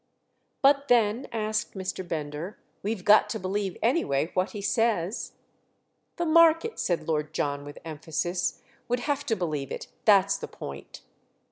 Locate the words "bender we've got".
2.07-3.29